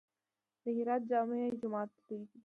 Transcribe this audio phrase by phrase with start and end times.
[0.61, 2.39] د هرات جامع جومات لوی دی